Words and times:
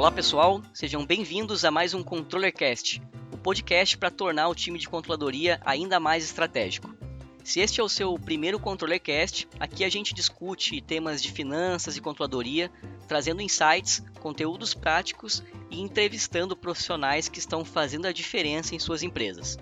Olá 0.00 0.10
pessoal, 0.10 0.62
sejam 0.72 1.04
bem-vindos 1.04 1.62
a 1.62 1.70
mais 1.70 1.92
um 1.92 2.02
ControllerCast, 2.02 3.02
o 3.30 3.36
podcast 3.36 3.98
para 3.98 4.10
tornar 4.10 4.48
o 4.48 4.54
time 4.54 4.78
de 4.78 4.88
controladoria 4.88 5.60
ainda 5.62 6.00
mais 6.00 6.24
estratégico. 6.24 6.96
Se 7.44 7.60
este 7.60 7.82
é 7.82 7.84
o 7.84 7.88
seu 7.88 8.14
primeiro 8.18 8.58
ControllerCast, 8.58 9.46
aqui 9.60 9.84
a 9.84 9.90
gente 9.90 10.14
discute 10.14 10.80
temas 10.80 11.22
de 11.22 11.30
finanças 11.30 11.98
e 11.98 12.00
controladoria, 12.00 12.72
trazendo 13.06 13.42
insights, 13.42 14.02
conteúdos 14.20 14.72
práticos 14.72 15.42
e 15.70 15.82
entrevistando 15.82 16.56
profissionais 16.56 17.28
que 17.28 17.38
estão 17.38 17.62
fazendo 17.62 18.06
a 18.06 18.12
diferença 18.12 18.74
em 18.74 18.78
suas 18.78 19.02
empresas. 19.02 19.58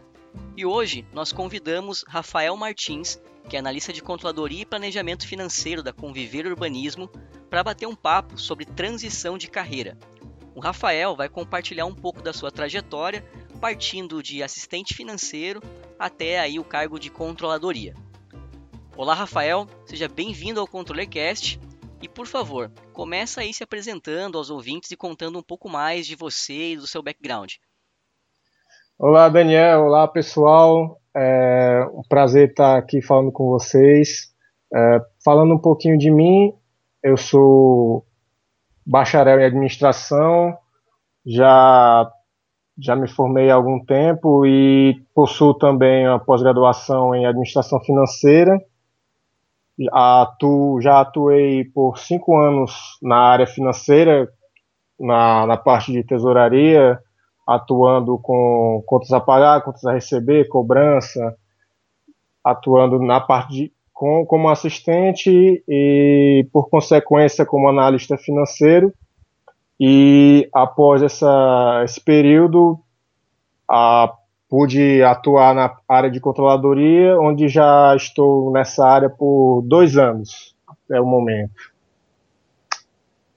E 0.56 0.64
hoje 0.64 1.04
nós 1.12 1.32
convidamos 1.32 2.04
Rafael 2.06 2.56
Martins, 2.56 3.20
que 3.48 3.56
é 3.56 3.58
analista 3.58 3.92
de 3.92 4.02
controladoria 4.02 4.62
e 4.62 4.66
planejamento 4.66 5.26
financeiro 5.26 5.82
da 5.82 5.92
Conviver 5.92 6.46
Urbanismo, 6.46 7.10
para 7.50 7.64
bater 7.64 7.86
um 7.86 7.96
papo 7.96 8.38
sobre 8.38 8.64
transição 8.64 9.36
de 9.36 9.48
carreira. 9.48 9.98
O 10.58 10.60
Rafael 10.60 11.14
vai 11.14 11.28
compartilhar 11.28 11.86
um 11.86 11.94
pouco 11.94 12.20
da 12.20 12.32
sua 12.32 12.50
trajetória, 12.50 13.24
partindo 13.60 14.20
de 14.20 14.42
assistente 14.42 14.92
financeiro 14.92 15.62
até 15.96 16.40
aí 16.40 16.58
o 16.58 16.64
cargo 16.64 16.98
de 16.98 17.12
controladoria. 17.12 17.94
Olá, 18.96 19.14
Rafael, 19.14 19.68
seja 19.86 20.08
bem-vindo 20.08 20.58
ao 20.58 20.66
ControllerCast 20.66 21.60
e, 22.02 22.08
por 22.08 22.26
favor, 22.26 22.72
começa 22.92 23.40
aí 23.40 23.54
se 23.54 23.62
apresentando 23.62 24.36
aos 24.36 24.50
ouvintes 24.50 24.90
e 24.90 24.96
contando 24.96 25.38
um 25.38 25.44
pouco 25.44 25.68
mais 25.68 26.08
de 26.08 26.16
você 26.16 26.72
e 26.72 26.76
do 26.76 26.88
seu 26.88 27.04
background. 27.04 27.52
Olá, 28.98 29.28
Daniel. 29.28 29.82
Olá, 29.82 30.08
pessoal. 30.08 31.00
É 31.16 31.86
um 31.94 32.02
prazer 32.08 32.50
estar 32.50 32.76
aqui 32.76 33.00
falando 33.00 33.30
com 33.30 33.46
vocês. 33.46 34.34
É, 34.74 35.00
falando 35.24 35.54
um 35.54 35.60
pouquinho 35.60 35.96
de 35.96 36.10
mim, 36.10 36.52
eu 37.00 37.16
sou 37.16 38.07
bacharel 38.88 39.38
em 39.38 39.44
administração, 39.44 40.56
já, 41.24 42.10
já 42.78 42.96
me 42.96 43.06
formei 43.06 43.50
há 43.50 43.54
algum 43.54 43.84
tempo 43.84 44.46
e 44.46 45.04
possuo 45.14 45.52
também 45.52 46.06
a 46.06 46.18
pós-graduação 46.18 47.14
em 47.14 47.26
administração 47.26 47.78
financeira. 47.80 48.58
Atu, 49.92 50.80
já 50.80 51.00
atuei 51.00 51.66
por 51.66 51.98
cinco 51.98 52.36
anos 52.38 52.98
na 53.02 53.16
área 53.16 53.46
financeira, 53.46 54.26
na, 54.98 55.46
na 55.46 55.56
parte 55.58 55.92
de 55.92 56.02
tesouraria, 56.02 56.98
atuando 57.46 58.18
com 58.18 58.82
contas 58.86 59.12
a 59.12 59.20
pagar, 59.20 59.62
contas 59.62 59.84
a 59.84 59.92
receber, 59.92 60.48
cobrança, 60.48 61.36
atuando 62.42 62.98
na 62.98 63.20
parte 63.20 63.52
de, 63.52 63.72
com, 63.98 64.24
como 64.24 64.48
assistente 64.48 65.60
e, 65.68 66.46
por 66.52 66.70
consequência, 66.70 67.44
como 67.44 67.68
analista 67.68 68.16
financeiro. 68.16 68.94
E 69.78 70.48
após 70.54 71.02
essa, 71.02 71.82
esse 71.84 72.00
período, 72.00 72.78
a, 73.68 74.12
pude 74.48 75.02
atuar 75.02 75.52
na 75.52 75.76
área 75.88 76.08
de 76.08 76.20
controladoria, 76.20 77.18
onde 77.18 77.48
já 77.48 77.92
estou 77.96 78.52
nessa 78.52 78.86
área 78.86 79.10
por 79.10 79.62
dois 79.62 79.96
anos, 79.98 80.54
até 80.68 81.00
o 81.00 81.04
momento. 81.04 81.72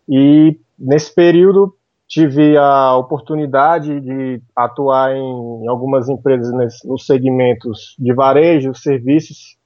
E 0.08 0.59
nesse 0.78 1.12
período 1.12 1.76
tive 2.08 2.56
a 2.56 2.95
oportunidade 2.98 4.00
de 4.00 4.39
atuar 4.56 5.16
em, 5.16 5.67
algumas 5.67 6.08
empresas 6.08 6.54
nos 6.86 7.08
segmentos 7.08 7.95
de 7.98 8.14
varejo, 8.14 8.76
serviços, 8.76 9.59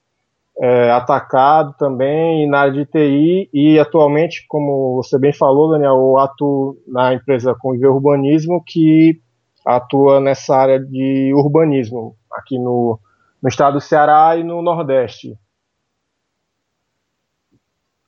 é, 0.60 0.92
atacado 0.92 1.76
também, 1.78 2.48
na 2.50 2.62
área 2.62 2.74
de 2.74 2.86
TI, 2.86 3.50
e 3.54 3.78
atualmente, 3.80 4.46
como 4.48 4.96
você 4.96 5.20
bem 5.20 5.34
falou, 5.34 5.72
Daniel, 5.72 5.96
eu 5.96 6.20
atuo 6.20 6.78
na 6.88 7.14
empresa 7.14 7.56
Conviver 7.60 7.90
Urbanismo, 7.90 8.64
que 8.66 9.22
atua 9.66 10.20
nessa 10.20 10.56
área 10.56 10.80
de 10.80 11.34
urbanismo, 11.34 12.16
aqui 12.32 12.58
no, 12.58 13.00
no 13.42 13.50
estado 13.50 13.74
do 13.74 13.82
Ceará 13.82 14.38
e 14.38 14.44
no 14.44 14.62
Nordeste. 14.62 15.38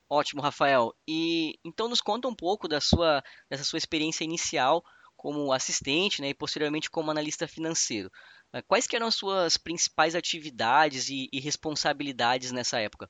Ótimo, 0.09 0.41
Rafael. 0.41 0.93
E 1.05 1.59
então 1.65 1.89
nos 1.89 1.99
conta 1.99 2.29
um 2.29 2.35
pouco 2.35 2.67
da 2.67 2.79
sua, 2.79 3.21
dessa 3.49 3.65
sua 3.65 3.77
experiência 3.77 4.23
inicial 4.23 4.81
como 5.17 5.51
assistente 5.51 6.21
né, 6.21 6.29
e 6.29 6.33
posteriormente 6.33 6.89
como 6.89 7.11
analista 7.11 7.47
financeiro. 7.47 8.09
Eh, 8.53 8.61
quais 8.67 8.87
eram 8.93 9.07
as 9.07 9.15
suas 9.15 9.57
principais 9.57 10.15
atividades 10.15 11.09
e, 11.09 11.29
e 11.31 11.39
responsabilidades 11.39 12.51
nessa 12.51 12.79
época? 12.79 13.09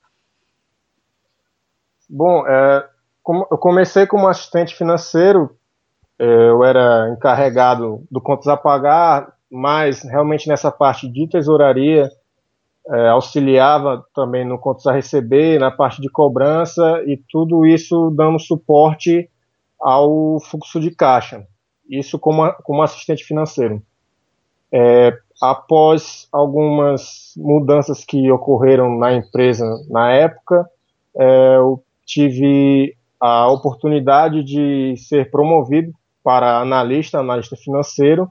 Bom, 2.09 2.47
é, 2.47 2.89
eu 3.51 3.57
comecei 3.57 4.07
como 4.07 4.27
assistente 4.27 4.75
financeiro, 4.75 5.57
é, 6.17 6.25
eu 6.25 6.63
era 6.63 7.09
encarregado 7.09 8.05
do 8.09 8.21
contas 8.21 8.47
a 8.47 8.55
pagar, 8.55 9.33
mas 9.51 10.03
realmente 10.03 10.47
nessa 10.47 10.71
parte 10.71 11.07
de 11.07 11.27
tesouraria, 11.27 12.09
é, 12.89 13.09
auxiliava 13.09 14.05
também 14.15 14.45
no 14.45 14.57
contas 14.57 14.87
a 14.87 14.93
receber, 14.93 15.59
na 15.59 15.69
parte 15.69 16.01
de 16.01 16.09
cobrança 16.09 17.03
e 17.05 17.17
tudo 17.29 17.65
isso 17.65 18.09
dando 18.15 18.39
suporte 18.39 19.29
ao 19.79 20.39
fluxo 20.39 20.79
de 20.79 20.91
caixa. 20.91 21.45
Isso 21.89 22.17
como, 22.17 22.51
como 22.63 22.81
assistente 22.81 23.23
financeiro. 23.23 23.81
É, 24.71 25.17
após 25.41 26.27
algumas 26.31 27.33
mudanças 27.37 28.03
que 28.03 28.29
ocorreram 28.31 28.97
na 28.97 29.13
empresa 29.13 29.65
na 29.89 30.11
época, 30.11 30.69
é, 31.15 31.55
eu 31.55 31.83
tive 32.05 32.95
a 33.19 33.49
oportunidade 33.49 34.43
de 34.43 34.95
ser 34.97 35.31
promovido 35.31 35.93
para 36.23 36.59
analista, 36.59 37.19
analista 37.19 37.55
financeiro, 37.55 38.29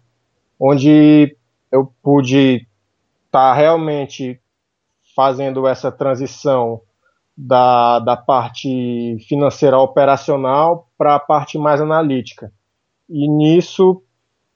onde 0.61 1.37
eu 1.73 1.93
pude 2.03 2.67
estar 3.27 3.51
tá 3.51 3.55
realmente 3.55 4.41
fazendo 5.15 5.67
essa 5.67 5.91
transição 5.91 6.81
da, 7.37 7.99
da 7.99 8.17
parte 8.17 9.19
financeira 9.29 9.79
operacional 9.79 10.89
para 10.97 11.17
a 11.17 11.21
parte 11.21 11.59
mais 11.59 11.81
analítica. 11.81 12.53
E 13.09 13.29
nisso 13.29 14.03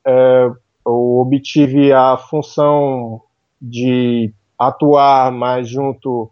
é, 0.06 0.50
eu 0.86 1.18
obtive 1.18 1.92
a 1.92 2.16
função 2.16 3.22
de 3.60 4.32
atuar 4.58 5.30
mais 5.30 5.68
junto 5.68 6.30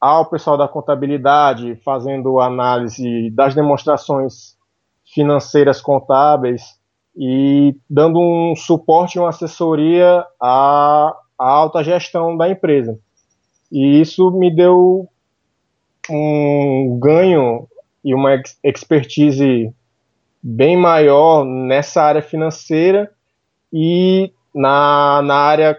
ao 0.00 0.26
pessoal 0.26 0.56
da 0.56 0.66
contabilidade, 0.66 1.76
fazendo 1.84 2.40
análise 2.40 3.30
das 3.30 3.54
demonstrações 3.54 4.56
financeiras 5.04 5.80
contábeis 5.80 6.78
e 7.16 7.76
dando 7.88 8.18
um 8.20 8.54
suporte 8.56 9.18
uma 9.18 9.28
assessoria 9.28 10.24
à, 10.40 11.14
à 11.38 11.48
alta 11.48 11.82
gestão 11.84 12.36
da 12.36 12.48
empresa. 12.48 12.98
E 13.70 14.00
isso 14.00 14.30
me 14.30 14.54
deu 14.54 15.08
um 16.08 16.98
ganho 17.00 17.68
e 18.04 18.14
uma 18.14 18.40
expertise 18.64 19.72
bem 20.42 20.76
maior 20.76 21.44
nessa 21.44 22.02
área 22.02 22.22
financeira 22.22 23.12
e 23.72 24.32
na, 24.54 25.22
na 25.22 25.34
área 25.34 25.78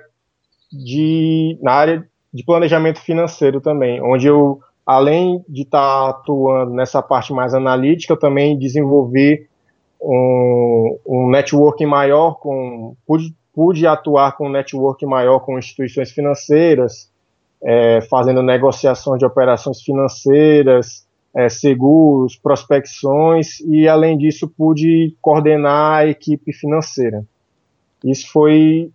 de 0.72 1.57
na 1.62 1.74
área 1.74 2.07
de 2.34 2.44
planejamento 2.44 3.00
financeiro 3.02 3.59
também, 3.59 4.02
onde 4.02 4.28
eu 4.28 4.59
além 4.85 5.44
de 5.47 5.63
estar 5.63 5.79
tá 5.79 6.09
atuando 6.09 6.74
nessa 6.74 7.02
parte 7.02 7.34
mais 7.34 7.53
analítica, 7.53 8.18
também 8.18 8.57
desenvolvi 8.57 9.47
um, 10.02 10.97
um 11.06 11.29
networking 11.29 11.85
maior 11.85 12.40
com 12.40 12.96
pude, 13.06 13.34
pude 13.53 13.85
atuar 13.85 14.35
com 14.35 14.47
um 14.47 14.52
networking 14.52 15.06
maior 15.06 15.40
com 15.40 15.59
instituições 15.59 16.12
financeiras, 16.12 17.09
é, 17.63 18.02
fazendo 18.09 18.41
negociações 18.41 19.19
de 19.19 19.25
operações 19.25 19.81
financeiras, 19.81 21.06
é, 21.34 21.47
seguros, 21.47 22.35
prospecções 22.35 23.59
e, 23.62 23.88
além 23.88 24.17
disso, 24.17 24.49
pude 24.49 25.16
coordenar 25.22 25.99
a 25.99 26.08
equipe 26.08 26.52
financeira. 26.52 27.23
Isso 28.03 28.32
foi 28.32 28.92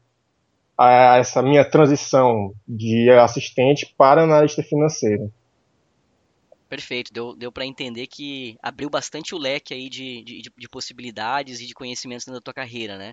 a, 0.76 1.16
essa 1.18 1.42
minha 1.42 1.64
transição 1.64 2.52
de 2.66 3.10
assistente 3.10 3.94
para 3.96 4.22
analista 4.22 4.62
financeiro. 4.62 5.32
Perfeito, 6.68 7.12
deu, 7.12 7.34
deu 7.36 7.52
para 7.52 7.64
entender 7.64 8.08
que 8.08 8.58
abriu 8.60 8.90
bastante 8.90 9.34
o 9.34 9.38
leque 9.38 9.72
aí 9.72 9.88
de, 9.88 10.22
de, 10.24 10.52
de 10.56 10.68
possibilidades 10.68 11.60
e 11.60 11.66
de 11.66 11.74
conhecimentos 11.74 12.26
na 12.26 12.40
tua 12.40 12.52
carreira, 12.52 12.98
né? 12.98 13.12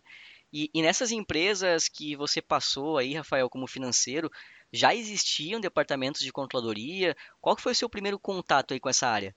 E, 0.51 0.69
e, 0.73 0.81
nessas 0.81 1.11
empresas 1.11 1.87
que 1.87 2.15
você 2.15 2.41
passou 2.41 2.97
aí, 2.97 3.15
Rafael, 3.15 3.49
como 3.49 3.67
financeiro, 3.67 4.29
já 4.71 4.93
existiam 4.93 5.59
departamentos 5.59 6.21
de 6.21 6.31
controladoria? 6.31 7.15
Qual 7.41 7.57
foi 7.57 7.71
o 7.71 7.75
seu 7.75 7.89
primeiro 7.89 8.19
contato 8.19 8.73
aí 8.73 8.79
com 8.79 8.89
essa 8.89 9.07
área? 9.07 9.35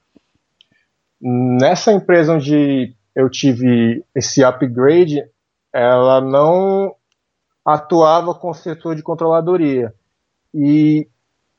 Nessa 1.20 1.92
empresa 1.92 2.34
onde 2.34 2.94
eu 3.14 3.30
tive 3.30 4.04
esse 4.14 4.44
upgrade, 4.44 5.22
ela 5.72 6.20
não 6.20 6.94
atuava 7.64 8.34
com 8.34 8.50
o 8.50 8.54
setor 8.54 8.94
de 8.94 9.02
controladoria. 9.02 9.92
E 10.54 11.08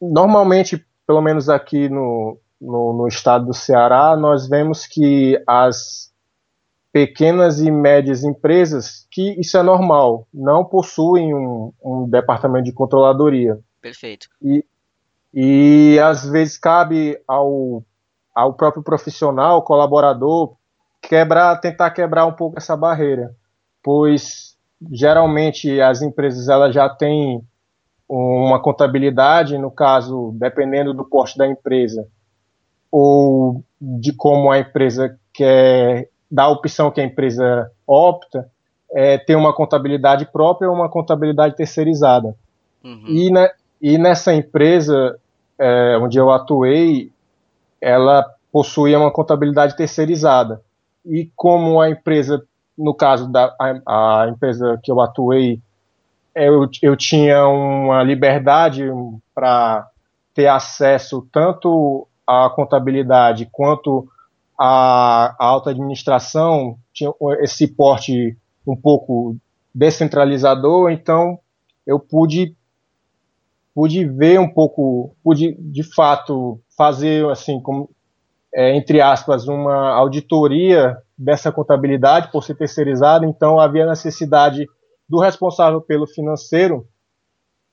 normalmente, 0.01 0.85
pelo 1.05 1.21
menos 1.21 1.49
aqui 1.49 1.89
no, 1.89 2.39
no, 2.59 2.93
no 2.93 3.07
estado 3.07 3.47
do 3.47 3.53
Ceará, 3.53 4.15
nós 4.15 4.47
vemos 4.47 4.85
que 4.85 5.41
as 5.45 6.11
pequenas 6.91 7.59
e 7.59 7.69
médias 7.69 8.23
empresas 8.23 9.05
que 9.11 9.39
isso 9.39 9.57
é 9.57 9.61
normal, 9.61 10.27
não 10.33 10.65
possuem 10.65 11.33
um, 11.33 11.71
um 11.83 12.09
departamento 12.09 12.65
de 12.65 12.71
controladoria. 12.71 13.59
Perfeito. 13.79 14.27
E, 14.41 14.65
e 15.33 15.99
às 15.99 16.27
vezes 16.27 16.57
cabe 16.57 17.21
ao, 17.27 17.83
ao 18.33 18.53
próprio 18.53 18.81
profissional, 18.81 19.61
colaborador, 19.61 20.55
quebrar, 21.01 21.55
tentar 21.59 21.91
quebrar 21.91 22.25
um 22.25 22.33
pouco 22.33 22.57
essa 22.57 22.75
barreira, 22.75 23.35
pois 23.83 24.55
geralmente 24.91 25.81
as 25.81 26.01
empresas 26.01 26.49
elas 26.49 26.73
já 26.73 26.87
têm 26.87 27.41
uma 28.07 28.59
contabilidade, 28.59 29.57
no 29.57 29.69
caso, 29.69 30.33
dependendo 30.35 30.93
do 30.93 31.03
porte 31.03 31.37
da 31.37 31.47
empresa, 31.47 32.07
ou 32.91 33.63
de 33.81 34.13
como 34.13 34.49
a 34.49 34.59
empresa 34.59 35.19
quer, 35.33 36.09
da 36.31 36.47
opção 36.47 36.89
que 36.89 37.01
a 37.01 37.03
empresa 37.03 37.69
opta, 37.85 38.49
é, 38.91 39.17
ter 39.17 39.35
uma 39.35 39.53
contabilidade 39.53 40.25
própria 40.31 40.69
ou 40.69 40.75
uma 40.75 40.89
contabilidade 40.89 41.55
terceirizada. 41.55 42.35
Uhum. 42.83 43.03
E, 43.07 43.29
né, 43.29 43.49
e 43.81 43.97
nessa 43.97 44.33
empresa 44.33 45.19
é, 45.59 45.97
onde 45.97 46.17
eu 46.17 46.31
atuei, 46.31 47.11
ela 47.81 48.25
possuía 48.51 48.97
uma 48.97 49.11
contabilidade 49.11 49.75
terceirizada. 49.75 50.61
E 51.05 51.29
como 51.35 51.81
a 51.81 51.89
empresa, 51.89 52.43
no 52.77 52.93
caso 52.93 53.31
da 53.31 53.55
a, 53.59 54.23
a 54.23 54.29
empresa 54.29 54.79
que 54.83 54.91
eu 54.91 55.01
atuei, 55.01 55.59
eu, 56.35 56.69
eu 56.81 56.95
tinha 56.95 57.47
uma 57.47 58.03
liberdade 58.03 58.83
para 59.33 59.89
ter 60.33 60.47
acesso 60.47 61.27
tanto 61.31 62.07
à 62.25 62.49
contabilidade 62.49 63.47
quanto 63.51 64.07
à, 64.57 65.35
à 65.39 65.45
alta 65.45 65.71
administração, 65.71 66.77
tinha 66.93 67.11
esse 67.39 67.67
porte 67.67 68.37
um 68.65 68.75
pouco 68.75 69.35
descentralizador, 69.73 70.91
então 70.91 71.39
eu 71.85 71.99
pude 71.99 72.55
pude 73.73 74.05
ver 74.05 74.39
um 74.39 74.49
pouco, 74.49 75.15
pude 75.23 75.55
de 75.59 75.83
fato 75.83 76.59
fazer 76.75 77.29
assim 77.29 77.61
como 77.61 77.89
é, 78.57 78.75
entre 78.75 78.99
aspas 78.99 79.47
uma 79.47 79.91
auditoria 79.91 80.97
dessa 81.15 81.51
contabilidade 81.51 82.31
por 82.31 82.43
ser 82.43 82.55
terceirizada, 82.55 83.23
então 83.23 83.59
havia 83.59 83.85
necessidade 83.85 84.65
do 85.07 85.19
responsável 85.19 85.79
pelo 85.79 86.07
financeiro 86.07 86.87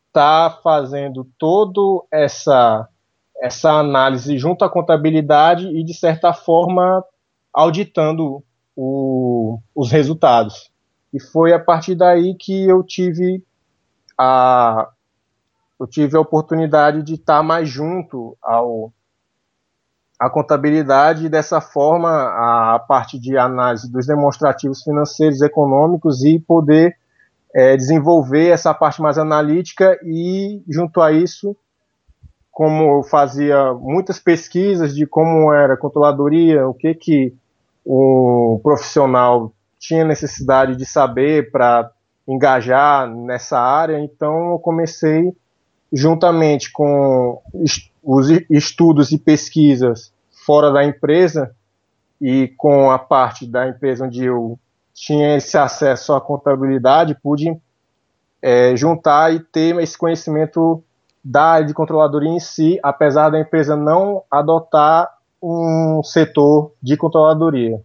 está 0.08 0.60
fazendo 0.62 1.26
toda 1.38 1.80
essa 2.12 2.86
essa 3.40 3.72
análise 3.72 4.36
junto 4.36 4.62
à 4.62 4.68
contabilidade 4.68 5.66
e 5.66 5.82
de 5.82 5.94
certa 5.94 6.34
forma 6.34 7.02
auditando 7.52 8.44
o, 8.76 9.58
os 9.74 9.90
resultados. 9.90 10.70
E 11.12 11.18
foi 11.18 11.54
a 11.54 11.58
partir 11.58 11.94
daí 11.94 12.34
que 12.34 12.68
eu 12.68 12.82
tive 12.82 13.42
a 14.18 14.90
eu 15.80 15.86
tive 15.86 16.14
a 16.14 16.20
oportunidade 16.20 17.02
de 17.02 17.14
estar 17.14 17.42
mais 17.42 17.70
junto 17.70 18.36
ao 18.42 18.92
a 20.18 20.30
contabilidade 20.30 21.28
dessa 21.28 21.60
forma 21.60 22.08
a 22.08 22.78
parte 22.78 23.18
de 23.18 23.36
análise 23.36 23.90
dos 23.90 24.06
demonstrativos 24.06 24.82
financeiros 24.82 25.42
econômicos 25.42 26.24
e 26.24 26.38
poder 26.38 26.96
é, 27.54 27.76
desenvolver 27.76 28.48
essa 28.48 28.72
parte 28.72 29.02
mais 29.02 29.18
analítica 29.18 29.98
e, 30.04 30.62
junto 30.68 31.00
a 31.00 31.12
isso, 31.12 31.56
como 32.50 32.98
eu 32.98 33.02
fazia 33.02 33.74
muitas 33.74 34.18
pesquisas 34.18 34.94
de 34.94 35.06
como 35.06 35.52
era 35.52 35.74
a 35.74 35.76
controladoria, 35.76 36.66
o 36.66 36.74
que 36.74 36.94
que 36.94 37.34
o 37.84 38.60
profissional 38.62 39.52
tinha 39.78 40.04
necessidade 40.04 40.76
de 40.76 40.86
saber 40.86 41.50
para 41.50 41.90
engajar 42.26 43.08
nessa 43.08 43.58
área, 43.58 44.00
então 44.00 44.52
eu 44.52 44.58
comecei 44.58 45.32
juntamente 45.94 46.72
com 46.72 47.40
os 48.02 48.28
estudos 48.50 49.12
e 49.12 49.18
pesquisas 49.18 50.12
fora 50.44 50.72
da 50.72 50.84
empresa 50.84 51.54
e 52.20 52.48
com 52.56 52.90
a 52.90 52.98
parte 52.98 53.46
da 53.46 53.68
empresa 53.68 54.04
onde 54.04 54.24
eu 54.24 54.58
tinha 54.92 55.36
esse 55.36 55.56
acesso 55.56 56.12
à 56.12 56.20
contabilidade, 56.20 57.16
pude 57.22 57.56
é, 58.42 58.76
juntar 58.76 59.32
e 59.32 59.40
ter 59.40 59.78
esse 59.80 59.96
conhecimento 59.96 60.82
da 61.24 61.44
área 61.44 61.66
de 61.66 61.72
controladoria 61.72 62.30
em 62.30 62.40
si, 62.40 62.78
apesar 62.82 63.30
da 63.30 63.40
empresa 63.40 63.74
não 63.74 64.22
adotar 64.30 65.08
um 65.42 66.02
setor 66.02 66.72
de 66.82 66.96
controladoria. 66.96 67.80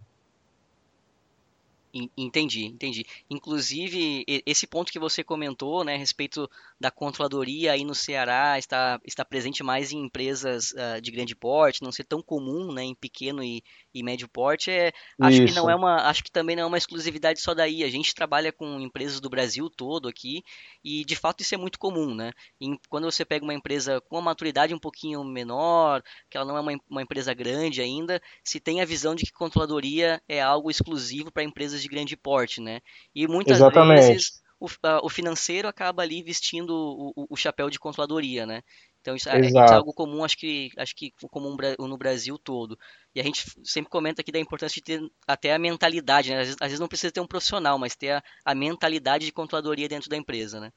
Entendi, 1.92 2.66
entendi. 2.66 3.04
Inclusive, 3.28 4.24
esse 4.46 4.66
ponto 4.66 4.92
que 4.92 4.98
você 4.98 5.24
comentou, 5.24 5.82
né, 5.82 5.94
a 5.94 5.98
respeito 5.98 6.48
da 6.78 6.90
controladoria 6.90 7.72
aí 7.72 7.84
no 7.84 7.94
Ceará 7.96 8.58
está, 8.58 9.00
está 9.04 9.24
presente 9.24 9.62
mais 9.64 9.90
em 9.90 9.98
empresas 10.04 10.70
uh, 10.72 11.00
de 11.00 11.10
grande 11.10 11.34
porte, 11.34 11.82
não 11.82 11.90
ser 11.90 12.04
tão 12.04 12.22
comum, 12.22 12.72
né, 12.72 12.84
em 12.84 12.94
pequeno 12.94 13.42
e, 13.42 13.62
e 13.92 14.02
médio 14.04 14.28
porte, 14.28 14.70
é, 14.70 14.92
acho 15.20 15.44
que 15.44 15.52
não 15.52 15.68
é 15.68 15.74
uma, 15.74 16.08
acho 16.08 16.22
que 16.22 16.30
também 16.30 16.54
não 16.54 16.62
é 16.62 16.66
uma 16.66 16.78
exclusividade 16.78 17.40
só 17.40 17.54
daí. 17.54 17.82
A 17.82 17.90
gente 17.90 18.14
trabalha 18.14 18.52
com 18.52 18.80
empresas 18.80 19.20
do 19.20 19.28
Brasil 19.28 19.68
todo 19.68 20.08
aqui 20.08 20.44
e 20.84 21.04
de 21.04 21.16
fato 21.16 21.42
isso 21.42 21.54
é 21.54 21.58
muito 21.58 21.78
comum, 21.78 22.14
né? 22.14 22.32
E 22.60 22.78
quando 22.88 23.10
você 23.10 23.24
pega 23.24 23.44
uma 23.44 23.54
empresa 23.54 24.00
com 24.02 24.16
uma 24.16 24.22
maturidade 24.22 24.72
um 24.74 24.78
pouquinho 24.78 25.24
menor, 25.24 26.02
que 26.28 26.36
ela 26.36 26.46
não 26.46 26.56
é 26.56 26.60
uma, 26.60 26.80
uma 26.88 27.02
empresa 27.02 27.34
grande 27.34 27.82
ainda, 27.82 28.22
se 28.44 28.60
tem 28.60 28.80
a 28.80 28.84
visão 28.84 29.14
de 29.14 29.24
que 29.24 29.32
controladoria 29.32 30.22
é 30.28 30.40
algo 30.40 30.70
exclusivo 30.70 31.32
para 31.32 31.42
empresas 31.42 31.79
de 31.82 31.88
grande 31.88 32.16
porte, 32.16 32.60
né? 32.60 32.80
E 33.14 33.26
muitas 33.26 33.58
Exatamente. 33.58 34.06
vezes 34.06 34.40
o, 34.60 34.68
o, 35.02 35.08
financeiro 35.08 35.66
acaba 35.66 36.02
ali 36.02 36.22
vestindo 36.22 36.70
o, 37.16 37.26
o, 37.30 37.36
chapéu 37.36 37.70
de 37.70 37.78
controladoria, 37.78 38.44
né? 38.44 38.62
Então 39.00 39.16
isso 39.16 39.30
é, 39.30 39.40
isso 39.40 39.58
é, 39.58 39.72
algo 39.72 39.94
comum, 39.94 40.22
acho 40.22 40.36
que 40.36 40.70
acho 40.76 40.94
que 40.94 41.12
comum 41.30 41.56
no 41.78 41.96
Brasil 41.96 42.36
todo. 42.36 42.78
E 43.14 43.20
a 43.20 43.24
gente 43.24 43.46
sempre 43.64 43.90
comenta 43.90 44.20
aqui 44.20 44.30
da 44.30 44.38
importância 44.38 44.74
de 44.74 44.82
ter 44.82 45.00
até 45.26 45.54
a 45.54 45.58
mentalidade, 45.58 46.30
né? 46.30 46.40
Às 46.40 46.46
vezes, 46.48 46.56
às 46.60 46.66
vezes 46.66 46.80
não 46.80 46.88
precisa 46.88 47.10
ter 47.10 47.20
um 47.20 47.26
profissional, 47.26 47.78
mas 47.78 47.96
ter 47.96 48.10
a, 48.10 48.22
a, 48.44 48.54
mentalidade 48.54 49.24
de 49.24 49.32
controladoria 49.32 49.88
dentro 49.88 50.10
da 50.10 50.16
empresa, 50.16 50.60
né? 50.60 50.70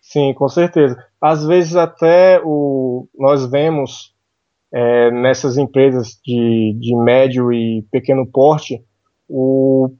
Sim, 0.00 0.32
com 0.34 0.48
certeza. 0.48 0.96
Às 1.20 1.44
vezes 1.44 1.74
até 1.74 2.40
o, 2.44 3.08
nós 3.18 3.50
vemos 3.50 4.14
é, 4.72 5.10
nessas 5.10 5.58
empresas 5.58 6.20
de, 6.24 6.76
de 6.78 6.94
médio 6.94 7.52
e 7.52 7.82
pequeno 7.90 8.24
porte 8.24 8.84
o 9.28 9.90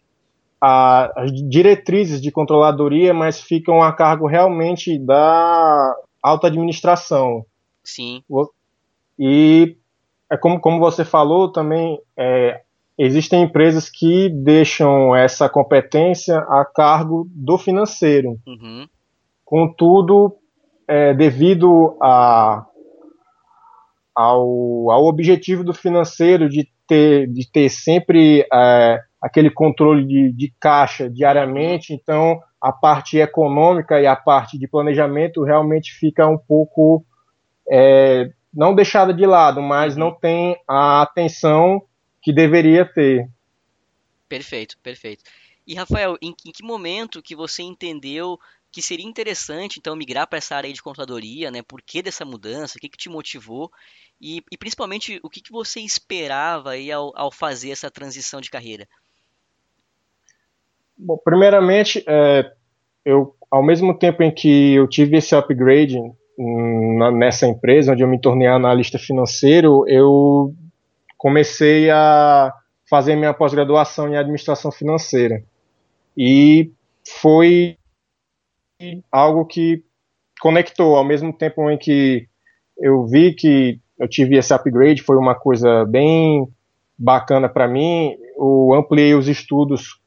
a, 0.61 1.13
as 1.17 1.33
diretrizes 1.33 2.21
de 2.21 2.31
controladoria, 2.31 3.13
mas 3.13 3.41
ficam 3.41 3.83
a 3.83 3.93
cargo 3.93 4.27
realmente 4.27 4.99
da 4.99 5.95
alta 6.23 6.47
administração. 6.47 7.45
Sim. 7.85 8.23
E 9.19 9.77
é 10.31 10.37
como, 10.37 10.61
como 10.61 10.81
você 10.81 11.05
falou 11.05 11.51
também, 11.53 12.01
é, 12.17 12.63
existem 12.99 13.43
empresas 13.43 13.89
que 13.89 14.29
deixam 14.29 15.15
essa 15.15 15.49
competência 15.49 16.39
a 16.39 16.65
cargo 16.65 17.29
do 17.31 17.57
financeiro. 17.57 18.39
Uhum. 18.47 18.87
Contudo, 19.45 20.37
é, 20.89 21.15
devido 21.15 21.97
a, 22.03 22.67
ao, 24.15 24.91
ao 24.91 25.05
objetivo 25.05 25.63
do 25.63 25.75
financeiro 25.75 26.49
de 26.49 26.69
ter, 26.89 27.29
de 27.29 27.51
ter 27.51 27.69
sempre 27.69 28.47
é, 28.53 29.01
aquele 29.21 29.51
controle 29.51 30.05
de, 30.05 30.33
de 30.33 30.55
caixa 30.61 31.09
diariamente, 31.09 31.93
então 31.93 32.41
a 32.61 32.73
parte 32.73 33.19
econômica 33.19 34.01
e 34.01 34.07
a 34.07 34.17
parte 34.17 34.59
de 34.59 34.69
planejamento 34.69 35.43
realmente 35.43 35.93
fica 35.93 36.27
um 36.27 36.39
pouco 36.39 37.05
é, 37.69 38.31
não 38.53 38.75
deixada 38.75 39.13
de 39.13 39.27
lado, 39.27 39.61
mas 39.61 39.97
não 39.97 40.13
tem 40.13 40.57
a 40.67 41.03
atenção 41.03 41.83
que 42.23 42.33
deveria 42.33 42.85
ter. 42.85 43.29
Perfeito, 44.29 44.79
perfeito. 44.83 45.23
E 45.67 45.75
Rafael, 45.75 46.17
em, 46.23 46.35
em 46.45 46.53
que 46.53 46.63
momento 46.63 47.23
que 47.23 47.35
você 47.35 47.63
entendeu 47.63 48.39
que 48.71 48.83
seria 48.83 49.07
interessante 49.07 49.79
então 49.79 49.97
migrar 49.97 50.29
para 50.29 50.39
essa 50.39 50.55
área 50.55 50.73
de 50.73 50.83
contadoria, 50.83 51.51
né? 51.51 51.63
Por 51.63 51.81
que 51.81 52.03
dessa 52.03 52.25
mudança? 52.25 52.77
O 52.77 52.81
que, 52.81 52.89
que 52.89 52.99
te 52.99 53.09
motivou? 53.09 53.71
E, 54.21 54.43
e 54.51 54.57
principalmente 54.59 55.21
o 55.23 55.31
que, 55.31 55.41
que 55.41 55.53
você 55.53 55.81
esperava 55.81 56.73
aí 56.73 56.93
ao, 56.93 57.13
ao 57.17 57.31
fazer 57.31 57.71
essa 57.71 57.91
transição 57.91 58.41
de 58.41 58.51
carreira? 58.51 58.87
Bom, 60.99 61.19
primeiramente, 61.23 62.03
é, 62.07 62.51
eu, 63.05 63.35
ao 63.51 63.63
mesmo 63.63 63.97
tempo 63.99 64.23
em 64.23 64.31
que 64.31 64.75
eu 64.75 64.89
tive 64.89 65.19
esse 65.19 65.35
upgrade 65.35 65.99
na, 66.39 67.11
nessa 67.11 67.47
empresa, 67.47 67.93
onde 67.93 68.03
eu 68.03 68.09
me 68.09 68.21
tornei 68.21 68.47
analista 68.47 68.99
financeiro, 68.99 69.87
eu 69.89 70.55
comecei 71.17 71.91
a 71.91 72.53
fazer 72.89 73.17
minha 73.17 73.35
pós-graduação 73.35 74.09
em 74.09 74.17
administração 74.17 74.71
financeira. 74.71 75.43
E 76.17 76.71
foi 77.21 77.77
algo 79.11 79.45
que 79.45 79.83
conectou, 80.41 80.97
ao 80.97 81.05
mesmo 81.05 81.33
tempo 81.33 81.71
em 81.71 81.79
que 81.79 82.27
eu 82.79 83.07
vi 83.07 83.35
que 83.35 83.81
eu 83.99 84.09
tive 84.09 84.37
esse 84.37 84.53
upgrade, 84.53 85.03
foi 85.03 85.17
uma 85.17 85.35
coisa 85.35 85.85
bem 85.85 86.47
bacana 86.99 87.49
para 87.49 87.69
mim, 87.69 88.17
eu 88.37 88.75
ampliei 88.75 89.15
os 89.15 89.29
estudos 89.29 90.01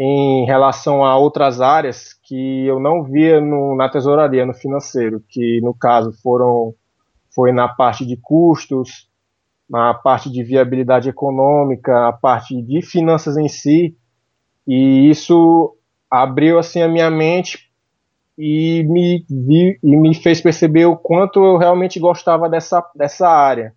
em 0.00 0.46
relação 0.46 1.04
a 1.04 1.16
outras 1.16 1.60
áreas 1.60 2.14
que 2.22 2.64
eu 2.64 2.78
não 2.78 3.02
via 3.02 3.40
no, 3.40 3.74
na 3.74 3.88
tesouraria, 3.88 4.46
no 4.46 4.54
financeiro, 4.54 5.20
que 5.28 5.60
no 5.60 5.74
caso 5.74 6.12
foram 6.22 6.72
foi 7.34 7.50
na 7.50 7.68
parte 7.68 8.06
de 8.06 8.16
custos, 8.16 9.08
na 9.68 9.92
parte 9.92 10.30
de 10.30 10.42
viabilidade 10.42 11.08
econômica, 11.08 12.08
a 12.08 12.12
parte 12.12 12.62
de 12.62 12.80
finanças 12.80 13.36
em 13.36 13.48
si, 13.48 13.96
e 14.66 15.10
isso 15.10 15.76
abriu 16.10 16.58
assim 16.58 16.80
a 16.80 16.88
minha 16.88 17.10
mente 17.10 17.68
e 18.38 18.84
me 18.84 19.26
vi, 19.28 19.78
e 19.82 19.96
me 19.96 20.14
fez 20.14 20.40
perceber 20.40 20.86
o 20.86 20.96
quanto 20.96 21.44
eu 21.44 21.56
realmente 21.56 21.98
gostava 21.98 22.48
dessa, 22.48 22.84
dessa 22.94 23.28
área. 23.28 23.74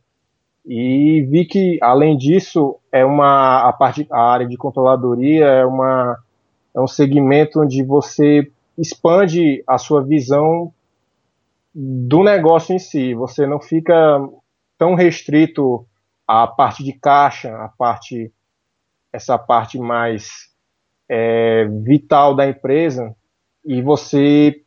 E 0.65 1.25
vi 1.29 1.45
que, 1.45 1.79
além 1.81 2.15
disso, 2.15 2.77
é 2.91 3.03
uma 3.03 3.67
a 3.67 3.73
parte 3.73 4.05
a 4.11 4.21
área 4.21 4.47
de 4.47 4.57
controladoria 4.57 5.45
é 5.45 5.65
uma 5.65 6.17
é 6.73 6.79
um 6.79 6.87
segmento 6.87 7.61
onde 7.61 7.83
você 7.83 8.49
expande 8.77 9.63
a 9.67 9.77
sua 9.77 10.03
visão 10.03 10.71
do 11.73 12.23
negócio 12.23 12.75
em 12.75 12.79
si. 12.79 13.13
Você 13.13 13.45
não 13.47 13.59
fica 13.59 13.95
tão 14.77 14.93
restrito 14.93 15.85
à 16.27 16.47
parte 16.47 16.83
de 16.83 16.93
caixa, 16.93 17.55
a 17.57 17.67
parte 17.69 18.31
essa 19.11 19.37
parte 19.37 19.77
mais 19.77 20.49
é, 21.09 21.65
vital 21.65 22.33
da 22.33 22.47
empresa 22.47 23.13
e 23.65 23.81
você 23.81 24.63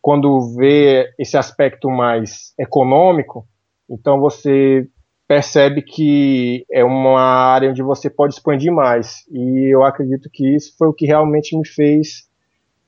quando 0.00 0.54
vê 0.54 1.12
esse 1.18 1.34
aspecto 1.34 1.88
mais 1.88 2.52
econômico, 2.58 3.48
então 3.88 4.20
você 4.20 4.86
percebe 5.26 5.82
que 5.82 6.64
é 6.70 6.84
uma 6.84 7.20
área 7.20 7.70
onde 7.70 7.82
você 7.82 8.10
pode 8.10 8.34
expandir 8.34 8.72
mais. 8.72 9.26
E 9.30 9.74
eu 9.74 9.82
acredito 9.82 10.28
que 10.30 10.54
isso 10.54 10.76
foi 10.76 10.88
o 10.88 10.92
que 10.92 11.06
realmente 11.06 11.56
me 11.56 11.66
fez 11.66 12.28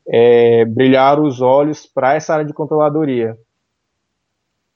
é, 0.06 0.64
brilhar 0.64 1.20
os 1.20 1.40
olhos 1.40 1.86
para 1.86 2.14
essa 2.14 2.34
área 2.34 2.44
de 2.44 2.52
controladoria. 2.52 3.36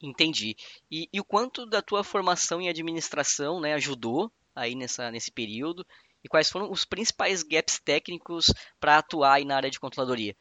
Entendi. 0.01 0.55
E, 0.89 1.07
e, 1.13 1.19
o 1.19 1.23
quanto 1.23 1.65
da 1.65 1.81
tua 1.81 2.03
formação 2.03 2.59
em 2.59 2.69
administração 2.69 3.59
né, 3.59 3.73
ajudou 3.75 4.31
aí 4.55 4.73
nessa, 4.75 5.11
nesse 5.11 5.31
período? 5.31 5.85
E 6.23 6.27
quais 6.27 6.49
foram 6.49 6.71
os 6.71 6.85
principais 6.85 7.43
gaps 7.43 7.79
técnicos 7.79 8.53
para 8.79 8.97
atuar 8.97 9.33
aí 9.33 9.45
na 9.45 9.55
área 9.55 9.69
de 9.69 9.79
controladoria? 9.79 10.35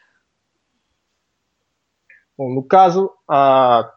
Bom, 2.36 2.54
no 2.54 2.62
caso, 2.62 3.10
a, 3.28 3.90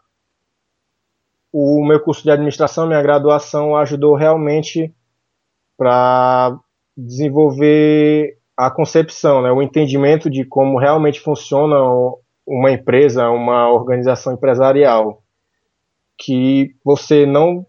o 1.53 1.85
meu 1.85 1.99
curso 1.99 2.23
de 2.23 2.31
administração, 2.31 2.87
minha 2.87 3.01
graduação, 3.01 3.75
ajudou 3.77 4.15
realmente 4.15 4.91
para 5.77 6.57
desenvolver 6.97 8.39
a 8.57 8.71
concepção, 8.71 9.41
né, 9.43 9.51
o 9.51 9.61
entendimento 9.61 10.29
de 10.29 10.43
como 10.43 10.79
realmente 10.79 11.19
funciona 11.19 11.77
uma 12.45 12.71
empresa, 12.71 13.29
uma 13.29 13.71
organização 13.71 14.33
empresarial, 14.33 15.21
que 16.17 16.75
você 16.83 17.25
não 17.25 17.65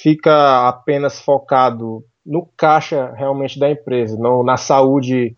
fica 0.00 0.68
apenas 0.68 1.20
focado 1.20 2.04
no 2.24 2.46
caixa 2.56 3.12
realmente 3.14 3.58
da 3.58 3.70
empresa, 3.70 4.16
no, 4.18 4.42
na 4.42 4.56
saúde, 4.56 5.36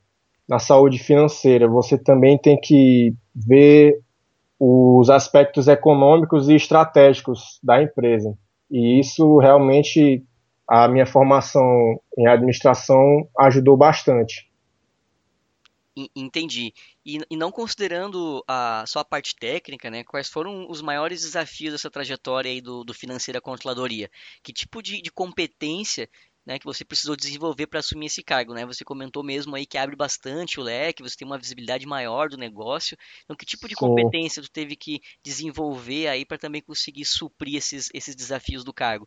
na 0.49 0.59
saúde 0.59 0.99
financeira. 0.99 1.69
Você 1.69 1.99
também 1.99 2.39
tem 2.39 2.59
que 2.59 3.15
ver 3.35 4.01
os 4.59 5.09
aspectos 5.09 5.69
econômicos 5.69 6.49
e 6.49 6.55
estratégicos 6.55 7.59
da 7.63 7.83
empresa. 7.83 8.37
E 8.71 8.99
isso 8.99 9.39
realmente 9.39 10.25
a 10.67 10.87
minha 10.89 11.07
formação 11.07 12.01
em 12.17 12.27
administração 12.27 13.29
ajudou 13.39 13.77
bastante. 13.77 14.49
Entendi. 16.15 16.73
E, 17.05 17.19
e, 17.29 17.37
não 17.37 17.51
considerando 17.51 18.45
a, 18.47 18.85
só 18.87 19.01
a 19.01 19.05
parte 19.05 19.35
técnica, 19.35 19.91
né, 19.91 20.05
quais 20.05 20.29
foram 20.29 20.71
os 20.71 20.81
maiores 20.81 21.23
desafios 21.23 21.73
dessa 21.73 21.91
trajetória 21.91 22.51
aí 22.51 22.61
do, 22.61 22.85
do 22.85 22.95
financeira 22.95 23.41
controladoria? 23.41 24.09
Que 24.43 24.53
tipo 24.53 24.81
de, 24.81 25.03
de 25.03 25.11
competência 25.11 26.09
né, 26.49 26.59
que 26.59 26.65
você 26.65 26.83
precisou 26.83 27.15
desenvolver 27.15 27.67
para 27.67 27.81
assumir 27.81 28.07
esse 28.07 28.23
cargo, 28.23 28.55
né? 28.55 28.65
Você 28.65 28.83
comentou 28.83 29.23
mesmo 29.23 29.55
aí 29.55 29.67
que 29.67 29.77
abre 29.77 29.95
bastante 29.95 30.59
o 30.59 30.63
leque, 30.63 31.03
você 31.03 31.15
tem 31.15 31.29
uma 31.29 31.37
visibilidade 31.37 31.87
maior 31.87 32.31
do 32.31 32.39
negócio. 32.39 32.97
Então, 33.23 33.37
que 33.37 33.45
tipo 33.45 33.69
de 33.69 33.75
Sim. 33.75 33.81
competência 33.81 34.43
tu 34.43 34.51
teve 34.51 34.75
que 34.75 34.99
desenvolver 35.23 36.09
aí 36.09 36.25
para 36.25 36.39
também 36.39 36.63
conseguir 36.63 37.05
suprir 37.05 37.57
esses, 37.57 37.91
esses 37.93 38.17
desafios 38.17 38.65
do 38.65 38.73
cargo? 38.73 39.07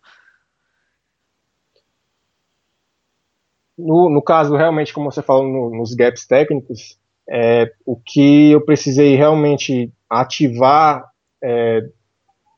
No, 3.75 4.07
no 4.07 4.21
caso, 4.21 4.55
realmente, 4.55 4.93
como 4.93 5.11
você 5.11 5.23
falou 5.23 5.47
no, 5.47 5.75
nos 5.75 5.95
gaps 5.95 6.27
técnicos, 6.27 6.99
é, 7.27 7.73
o 7.83 7.99
que 7.99 8.51
eu 8.51 8.63
precisei 8.63 9.15
realmente 9.15 9.91
ativar 10.07 11.03
é, 11.43 11.81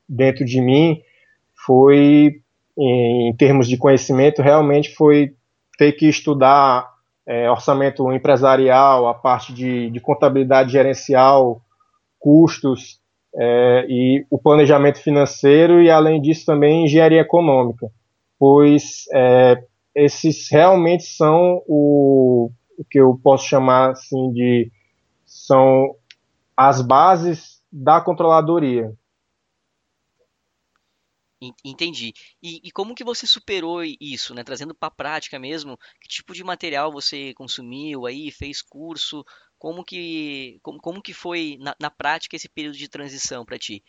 dentro 0.09 0.43
de 0.43 0.59
mim 0.59 1.01
foi 1.65 2.42
em, 2.77 3.35
termos 3.35 3.67
de 3.67 3.77
conhecimento, 3.77 4.41
realmente 4.41 4.93
foi 4.93 5.33
ter 5.77 5.91
que 5.93 6.07
estudar 6.07 6.91
é, 7.25 7.49
orçamento 7.49 8.11
empresarial, 8.11 9.07
a 9.07 9.13
parte 9.13 9.53
de, 9.53 9.89
de 9.89 9.99
contabilidade 9.99 10.71
gerencial, 10.71 11.61
custos 12.19 12.99
é, 13.35 13.85
e 13.89 14.25
o 14.29 14.37
planejamento 14.37 14.99
financeiro 14.99 15.81
e, 15.81 15.89
além 15.89 16.21
disso, 16.21 16.45
também 16.45 16.85
engenharia 16.85 17.21
econômica, 17.21 17.89
pois 18.37 19.05
é, 19.13 19.63
esses 19.95 20.49
realmente 20.51 21.03
são 21.03 21.61
o, 21.67 22.49
o 22.77 22.85
que 22.89 22.99
eu 22.99 23.19
posso 23.23 23.47
chamar 23.47 23.91
assim 23.91 24.31
de 24.31 24.71
são 25.25 25.95
as 26.55 26.81
bases 26.81 27.61
da 27.71 27.99
controladoria. 27.99 28.91
Entendi. 31.63 32.13
E, 32.41 32.61
e, 32.63 32.71
como 32.71 32.95
que 32.95 33.03
você 33.03 33.25
superou 33.25 33.83
isso, 33.83 34.33
né? 34.33 34.43
Trazendo 34.43 34.75
para 34.75 34.87
a 34.87 34.91
prática 34.91 35.39
mesmo, 35.39 35.77
que 35.99 36.07
tipo 36.07 36.33
de 36.33 36.43
material 36.43 36.91
você 36.91 37.33
consumiu 37.33 38.05
aí, 38.05 38.31
fez 38.31 38.61
curso, 38.61 39.25
como 39.57 39.83
que, 39.83 40.59
como, 40.61 40.79
como 40.79 41.01
que 41.01 41.13
foi 41.13 41.57
na, 41.59 41.75
na 41.79 41.89
prática 41.89 42.35
esse 42.35 42.49
período 42.49 42.77
de 42.77 42.89
transição 42.89 43.45
para 43.45 43.57
ti? 43.57 43.83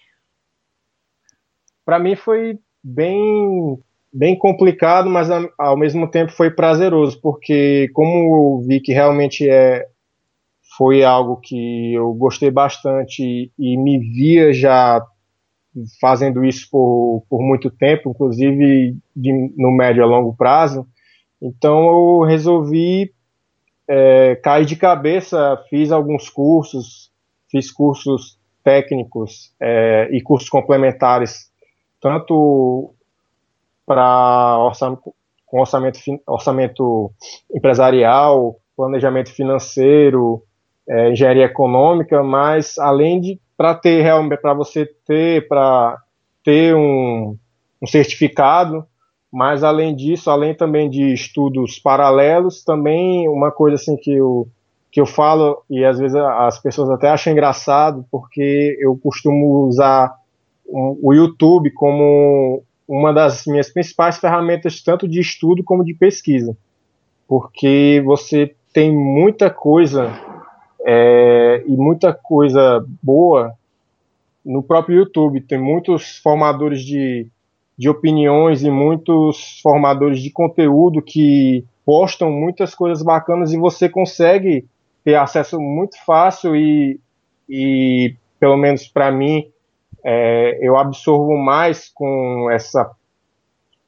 Para 1.84 1.98
mim 1.98 2.16
foi 2.16 2.58
bem 2.82 3.78
bem 4.12 4.38
complicado, 4.38 5.10
mas 5.10 5.28
ao 5.58 5.76
mesmo 5.76 6.08
tempo 6.08 6.30
foi 6.30 6.48
prazeroso, 6.48 7.20
porque 7.20 7.90
como 7.92 8.60
eu 8.62 8.66
vi 8.68 8.80
que 8.80 8.92
realmente 8.92 9.48
é 9.48 9.84
foi 10.76 11.04
algo 11.04 11.36
que 11.36 11.94
eu 11.94 12.12
gostei 12.14 12.50
bastante 12.50 13.52
e 13.58 13.76
me 13.76 13.98
via 13.98 14.52
já 14.52 15.04
fazendo 16.00 16.44
isso 16.44 16.68
por, 16.70 17.24
por 17.28 17.42
muito 17.42 17.70
tempo, 17.70 18.10
inclusive 18.10 18.96
de, 19.14 19.52
no 19.56 19.70
médio 19.70 20.02
a 20.02 20.06
longo 20.06 20.34
prazo. 20.34 20.86
Então 21.40 21.86
eu 21.86 22.20
resolvi 22.22 23.12
é, 23.88 24.36
cair 24.36 24.64
de 24.64 24.76
cabeça, 24.76 25.62
fiz 25.68 25.92
alguns 25.92 26.28
cursos, 26.28 27.10
fiz 27.50 27.70
cursos 27.70 28.38
técnicos 28.62 29.52
é, 29.60 30.08
e 30.10 30.22
cursos 30.22 30.48
complementares, 30.48 31.50
tanto 32.00 32.94
para 33.86 34.58
orçamento, 34.58 35.14
orçamento, 35.52 35.98
orçamento 36.26 37.12
empresarial, 37.54 38.56
planejamento 38.76 39.30
financeiro, 39.30 40.42
é, 40.88 41.10
engenharia 41.10 41.44
econômica, 41.44 42.22
mas 42.22 42.78
além 42.78 43.20
de 43.20 43.40
para 43.56 43.74
ter 43.74 44.02
realmente 44.02 44.40
para 44.40 44.54
você 44.54 44.86
ter 45.06 45.46
para 45.48 45.98
ter 46.44 46.74
um, 46.74 47.36
um 47.80 47.86
certificado, 47.86 48.84
mas 49.32 49.64
além 49.64 49.94
disso, 49.96 50.30
além 50.30 50.54
também 50.54 50.88
de 50.88 51.12
estudos 51.12 51.78
paralelos, 51.78 52.62
também 52.62 53.28
uma 53.28 53.50
coisa 53.50 53.76
assim 53.76 53.96
que 53.96 54.12
eu 54.12 54.48
que 54.92 55.00
eu 55.00 55.06
falo 55.06 55.60
e 55.68 55.84
às 55.84 55.98
vezes 55.98 56.14
as 56.14 56.60
pessoas 56.60 56.88
até 56.88 57.10
acham 57.10 57.32
engraçado 57.32 58.06
porque 58.12 58.78
eu 58.80 58.96
costumo 58.96 59.66
usar 59.66 60.14
o 60.66 61.12
YouTube 61.12 61.70
como 61.72 62.62
uma 62.86 63.12
das 63.12 63.44
minhas 63.44 63.72
principais 63.72 64.18
ferramentas 64.18 64.80
tanto 64.82 65.08
de 65.08 65.20
estudo 65.20 65.64
como 65.64 65.84
de 65.84 65.94
pesquisa, 65.94 66.56
porque 67.26 68.00
você 68.04 68.54
tem 68.72 68.92
muita 68.92 69.50
coisa 69.50 70.12
é, 70.84 71.64
e 71.66 71.76
muita 71.76 72.12
coisa 72.12 72.84
boa 73.02 73.54
no 74.44 74.62
próprio 74.62 74.98
YouTube. 74.98 75.40
Tem 75.40 75.58
muitos 75.58 76.18
formadores 76.18 76.82
de, 76.82 77.26
de 77.76 77.88
opiniões 77.88 78.62
e 78.62 78.70
muitos 78.70 79.60
formadores 79.62 80.20
de 80.20 80.30
conteúdo 80.30 81.00
que 81.00 81.64
postam 81.84 82.30
muitas 82.30 82.74
coisas 82.74 83.02
bacanas 83.02 83.52
e 83.52 83.58
você 83.58 83.88
consegue 83.88 84.66
ter 85.04 85.14
acesso 85.16 85.60
muito 85.60 86.02
fácil 86.04 86.56
e, 86.56 86.98
e 87.48 88.14
pelo 88.40 88.56
menos 88.56 88.88
para 88.88 89.10
mim, 89.10 89.50
é, 90.02 90.58
eu 90.60 90.76
absorvo 90.76 91.36
mais 91.36 91.88
com 91.88 92.50
essa 92.50 92.90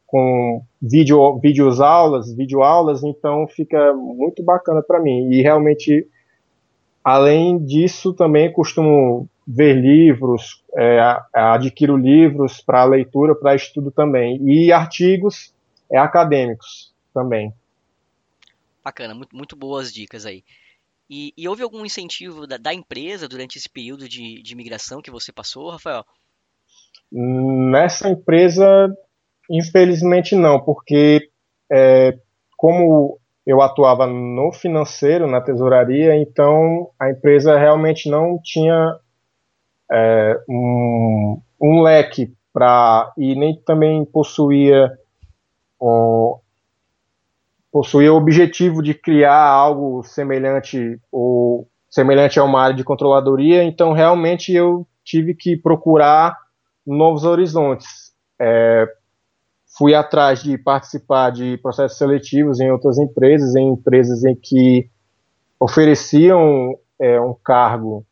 com 0.07 0.63
vídeo, 0.81 1.37
vídeos 1.39 1.81
aulas, 1.81 2.33
vídeo 2.33 2.63
aulas, 2.63 3.03
então 3.03 3.47
fica 3.49 3.93
muito 3.93 4.43
bacana 4.43 4.83
para 4.83 5.01
mim. 5.01 5.29
E 5.31 5.43
realmente, 5.43 6.07
além 7.07 7.65
disso, 7.65 8.13
também 8.13 8.53
costumo 8.53 9.29
ver 9.47 9.75
livros, 9.75 10.65
é, 10.77 10.99
adquiro 11.33 11.97
livros 11.97 12.61
para 12.61 12.83
leitura, 12.83 13.33
para 13.33 13.55
estudo 13.55 13.93
também, 13.93 14.41
e 14.45 14.73
artigos 14.73 15.55
é, 15.89 15.97
acadêmicos 15.97 16.93
também. 17.15 17.55
Bacana, 18.83 19.15
muito, 19.15 19.37
muito 19.37 19.55
boas 19.55 19.95
dicas 19.95 20.27
aí. 20.27 20.43
E, 21.09 21.33
e 21.37 21.47
houve 21.47 21.63
algum 21.63 21.87
incentivo 21.87 22.45
da, 22.45 22.57
da, 22.57 22.75
empresa 22.75 23.29
durante 23.29 23.57
esse 23.57 23.71
período 23.71 24.09
de, 24.09 24.43
de 24.43 24.57
migração 24.57 25.01
que 25.01 25.11
você 25.11 25.31
passou, 25.31 25.71
Rafael? 25.71 26.05
Nessa 27.13 28.09
empresa, 28.09 28.93
infelizmente 29.49 30.35
não, 30.35 30.59
porque 30.59 31.31
é, 31.71 32.19
como 32.57 33.21
eu 33.47 33.63
atuava 33.63 34.07
no 34.07 34.53
financeiro, 34.53 35.27
na 35.29 35.41
tesouraria, 35.41 36.17
então 36.17 36.91
a 36.99 37.11
empresa 37.11 37.57
realmente 37.57 38.11
não 38.11 38.41
tinha 38.43 38.99
é, 39.91 40.41
um, 40.49 41.41
um, 41.61 41.81
leque 41.83 42.35
para 42.53 43.13
e 43.17 43.37
nem 43.37 43.55
também 43.65 44.05
possuía 44.05 44.91
o, 45.79 46.41
possuía 47.71 48.13
o 48.13 48.17
objetivo 48.17 48.83
de 48.83 48.95
criar 48.95 49.45
algo 49.45 50.03
semelhante 50.03 50.99
ou 51.13 51.69
semelhante 51.89 52.41
a 52.41 52.45
uma 52.45 52.61
área 52.61 52.75
de 52.75 52.83
controladoria, 52.83 53.63
então 53.63 53.93
realmente 53.93 54.53
eu 54.53 54.87
tive 55.05 55.35
que 55.35 55.57
procurar 55.57 56.37
novos 56.85 57.25
horizontes. 57.25 58.13
É, 58.41 58.87
fui 59.77 59.95
atrás 59.95 60.43
de 60.43 60.57
participar 60.57 61.31
de 61.31 61.59
processos 61.59 61.99
seletivos 61.99 62.61
em 62.61 62.71
outras 62.71 62.99
empresas, 62.99 63.55
em 63.55 63.69
empresas 63.69 64.25
em 64.25 64.35
que 64.35 64.89
ofereciam 65.61 66.79
é, 66.99 67.21
um 67.21 67.35
cargo 67.35 68.05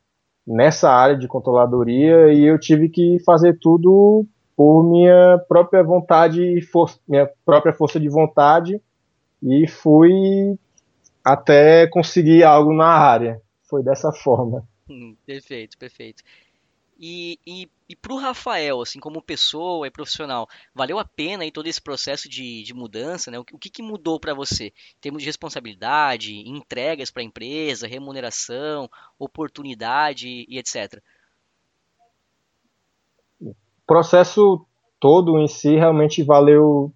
nessa 0.47 0.90
área 0.90 1.16
de 1.16 1.26
controladoria 1.26 2.33
e 2.33 2.44
eu 2.44 2.59
tive 2.59 2.88
que 2.88 3.18
fazer 3.25 3.59
tudo 3.59 4.26
por 4.56 4.85
minha 4.85 5.38
própria 5.49 5.83
vontade 5.83 6.42
e 6.42 6.61
força, 6.61 6.99
minha 7.09 7.28
própria 7.44 7.73
força 7.73 7.99
de 7.99 8.09
vontade 8.09 8.80
e 9.42 9.66
fui 9.66 10.59
até 11.25 11.87
conseguir 11.87 12.44
algo 12.44 12.73
na 12.73 12.88
área. 12.88 13.40
Foi 13.62 13.83
dessa 13.83 14.12
forma. 14.12 14.66
Hum, 14.88 15.16
perfeito, 15.26 15.78
perfeito. 15.78 16.23
E, 16.99 17.38
e, 17.47 17.68
e 17.88 17.95
para 17.95 18.14
o 18.14 18.19
Rafael, 18.19 18.81
assim, 18.81 18.99
como 18.99 19.21
pessoa 19.21 19.87
e 19.87 19.91
profissional, 19.91 20.49
valeu 20.75 20.99
a 20.99 21.05
pena 21.05 21.43
aí 21.45 21.50
todo 21.50 21.67
esse 21.67 21.81
processo 21.81 22.29
de, 22.29 22.62
de 22.62 22.73
mudança, 22.73 23.31
né? 23.31 23.38
O, 23.38 23.45
que, 23.45 23.69
que 23.69 23.83
mudou 23.83 24.19
para 24.19 24.33
você? 24.33 24.67
Em 24.67 25.00
termos 25.03 25.23
de 25.23 25.29
responsabilidade, 25.29 26.33
entregas 26.49 27.11
para 27.11 27.23
a 27.23 27.26
empresa, 27.26 27.87
remuneração, 27.87 28.88
oportunidade 29.19 30.47
e 30.49 30.59
etc. 30.59 31.03
O 33.38 33.55
processo 33.87 34.64
todo 34.99 35.38
em 35.38 35.47
si 35.47 35.76
realmente 35.76 36.23
valeu 36.23 36.91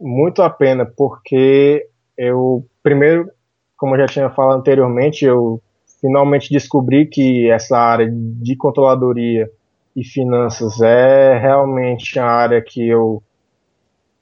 muito 0.00 0.40
a 0.40 0.48
pena, 0.48 0.86
porque 0.86 1.88
eu, 2.16 2.64
primeiro, 2.80 3.28
como 3.76 3.96
eu 3.96 4.00
já 4.02 4.06
tinha 4.06 4.30
falado 4.30 4.60
anteriormente, 4.60 5.24
eu 5.24 5.60
finalmente 6.00 6.48
descobri 6.50 7.06
que 7.06 7.50
essa 7.50 7.76
área 7.76 8.08
de 8.08 8.54
controladoria 8.54 9.50
e 9.94 10.04
finanças 10.04 10.80
é 10.80 11.38
realmente 11.38 12.18
a 12.18 12.26
área 12.26 12.62
que 12.62 12.88
eu 12.88 13.22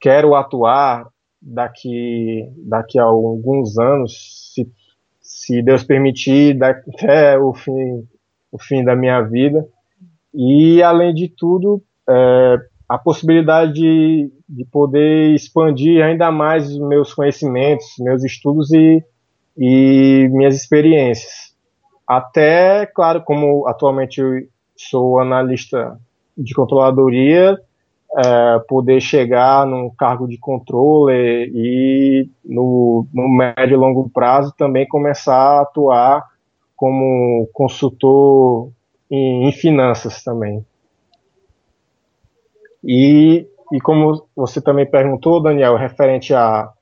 quero 0.00 0.34
atuar 0.34 1.06
daqui 1.40 2.48
daqui 2.58 2.98
a 2.98 3.04
alguns 3.04 3.78
anos, 3.78 4.52
se, 4.54 4.68
se 5.20 5.62
Deus 5.62 5.84
permitir, 5.84 6.62
até 6.62 7.38
o 7.38 7.54
fim 7.54 8.06
o 8.52 8.58
fim 8.58 8.84
da 8.84 8.96
minha 8.96 9.20
vida. 9.22 9.64
E 10.34 10.82
além 10.82 11.14
de 11.14 11.28
tudo, 11.28 11.82
é, 12.08 12.56
a 12.88 12.98
possibilidade 12.98 13.74
de, 13.74 14.32
de 14.48 14.64
poder 14.64 15.32
expandir 15.34 16.04
ainda 16.04 16.30
mais 16.30 16.76
meus 16.76 17.14
conhecimentos, 17.14 17.86
meus 18.00 18.24
estudos 18.24 18.72
e, 18.72 19.02
e 19.56 20.28
minhas 20.32 20.56
experiências. 20.56 21.54
Até, 22.06 22.86
claro, 22.86 23.22
como 23.22 23.68
atualmente 23.68 24.20
eu 24.20 24.42
sou 24.88 25.18
analista 25.18 26.00
de 26.36 26.54
controladoria, 26.54 27.60
é, 28.16 28.58
poder 28.66 29.00
chegar 29.00 29.66
num 29.66 29.90
cargo 29.90 30.26
de 30.26 30.38
controle 30.38 31.50
e 31.54 32.28
no, 32.44 33.06
no 33.12 33.28
médio 33.28 33.74
e 33.74 33.76
longo 33.76 34.08
prazo 34.08 34.54
também 34.56 34.88
começar 34.88 35.36
a 35.36 35.62
atuar 35.62 36.24
como 36.74 37.48
consultor 37.52 38.70
em, 39.10 39.46
em 39.46 39.52
finanças 39.52 40.24
também. 40.24 40.64
E, 42.82 43.46
e 43.70 43.80
como 43.80 44.26
você 44.34 44.62
também 44.62 44.86
perguntou, 44.86 45.42
Daniel, 45.42 45.76
referente 45.76 46.32
a, 46.34 46.72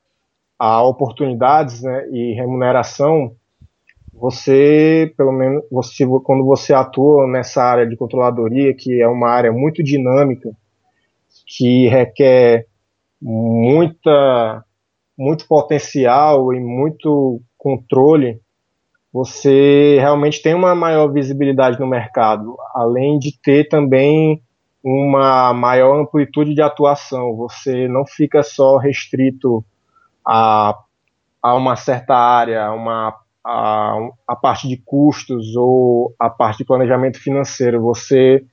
a 0.57 0.81
oportunidades 0.83 1.83
né, 1.83 2.07
e 2.11 2.33
remuneração, 2.33 3.35
você, 4.19 5.13
pelo 5.15 5.31
menos, 5.31 5.63
você, 5.71 6.05
quando 6.23 6.43
você 6.43 6.73
atua 6.73 7.25
nessa 7.25 7.63
área 7.63 7.87
de 7.87 7.95
controladoria, 7.95 8.73
que 8.75 9.01
é 9.01 9.07
uma 9.07 9.29
área 9.29 9.51
muito 9.51 9.81
dinâmica, 9.81 10.51
que 11.47 11.87
requer 11.87 12.65
muita, 13.21 14.63
muito 15.17 15.47
potencial 15.47 16.53
e 16.53 16.59
muito 16.59 17.41
controle, 17.57 18.41
você 19.11 19.97
realmente 19.99 20.41
tem 20.41 20.53
uma 20.53 20.75
maior 20.75 21.07
visibilidade 21.07 21.79
no 21.79 21.87
mercado, 21.87 22.57
além 22.75 23.17
de 23.17 23.31
ter 23.41 23.69
também 23.69 24.43
uma 24.83 25.53
maior 25.53 25.97
amplitude 25.97 26.53
de 26.53 26.61
atuação. 26.61 27.35
Você 27.37 27.87
não 27.87 28.05
fica 28.05 28.43
só 28.43 28.77
restrito 28.77 29.63
a, 30.27 30.77
a 31.41 31.55
uma 31.55 31.77
certa 31.77 32.15
área, 32.15 32.65
a 32.65 32.73
uma 32.73 33.15
a, 33.45 33.97
a 34.27 34.35
parte 34.35 34.67
de 34.67 34.77
custos 34.77 35.55
ou 35.55 36.13
a 36.19 36.29
parte 36.29 36.59
de 36.59 36.65
planejamento 36.65 37.19
financeiro. 37.19 37.81
Você, 37.81 38.45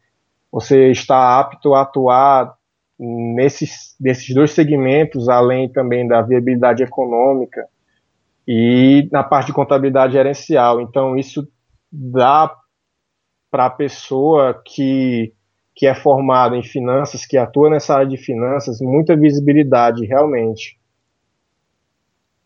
você 0.51 0.90
está 0.90 1.38
apto 1.38 1.75
a 1.75 1.83
atuar 1.83 2.55
nesses, 2.99 3.94
nesses 4.01 4.35
dois 4.35 4.53
segmentos, 4.53 5.29
além 5.29 5.68
também 5.68 6.07
da 6.07 6.22
viabilidade 6.22 6.83
econômica 6.83 7.66
e 8.46 9.09
na 9.11 9.22
parte 9.22 9.49
de 9.49 9.53
contabilidade 9.53 10.12
gerencial. 10.12 10.81
Então, 10.81 11.16
isso 11.16 11.46
dá 11.90 12.55
para 13.51 13.66
a 13.66 13.70
pessoa 13.70 14.62
que, 14.64 15.33
que 15.75 15.87
é 15.87 15.94
formada 15.94 16.57
em 16.57 16.62
finanças, 16.62 17.27
que 17.27 17.37
atua 17.37 17.70
nessa 17.70 17.94
área 17.94 18.09
de 18.09 18.16
finanças, 18.16 18.81
muita 18.81 19.16
visibilidade, 19.16 20.07
realmente. 20.07 20.79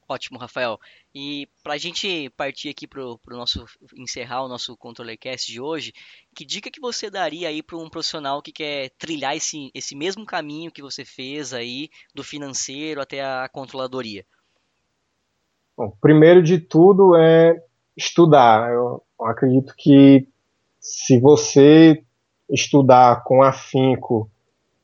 Ótimo, 0.09 0.39
Rafael. 0.39 0.79
E 1.15 1.49
para 1.63 1.75
a 1.75 1.79
gente 1.79 2.31
partir 2.37 2.69
aqui 2.69 2.87
para 2.87 3.03
o 3.03 3.19
nosso 3.29 3.65
encerrar 3.97 4.45
o 4.45 4.49
nosso 4.49 4.77
ControllerCast 4.77 5.51
de 5.51 5.61
hoje, 5.61 5.93
que 6.35 6.45
dica 6.45 6.71
que 6.71 6.81
você 6.81 7.11
daria 7.11 7.49
aí 7.49 7.63
para 7.63 7.77
um 7.77 7.91
profissional 7.91 8.41
que 8.41 8.53
quer 8.53 8.91
trilhar 8.97 9.37
esse, 9.37 9.71
esse 9.75 9.97
mesmo 9.97 10.25
caminho 10.25 10.71
que 10.71 10.83
você 10.83 11.05
fez 11.05 11.53
aí 11.53 11.89
do 12.15 12.23
financeiro 12.23 13.01
até 13.01 13.25
a 13.25 13.49
controladoria? 13.53 14.25
Bom, 15.77 15.97
primeiro 16.01 16.43
de 16.43 16.61
tudo 16.61 17.17
é 17.17 17.61
estudar. 17.97 18.73
Eu 18.73 19.03
acredito 19.21 19.75
que 19.77 20.29
se 20.79 21.19
você 21.19 22.05
estudar 22.49 23.25
com 23.25 23.43
afinco 23.43 24.31